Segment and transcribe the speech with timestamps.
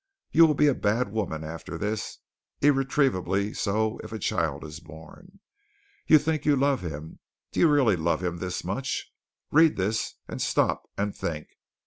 [0.31, 2.17] You will be 'a bad woman' after this,
[2.59, 5.41] irretrievably so if a child is born.
[6.07, 7.19] You think you love him.
[7.51, 9.11] Do you really love him this much?
[9.51, 11.49] Read this and stop and think.